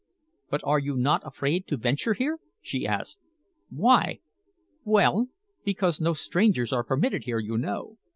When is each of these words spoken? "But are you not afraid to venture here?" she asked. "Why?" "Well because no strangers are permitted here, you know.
"But 0.49 0.61
are 0.63 0.79
you 0.79 0.95
not 0.97 1.21
afraid 1.23 1.67
to 1.67 1.77
venture 1.77 2.15
here?" 2.15 2.39
she 2.59 2.87
asked. 2.87 3.19
"Why?" 3.69 4.19
"Well 4.83 5.27
because 5.63 6.01
no 6.01 6.15
strangers 6.15 6.73
are 6.73 6.83
permitted 6.83 7.25
here, 7.25 7.37
you 7.37 7.55
know. 7.55 7.97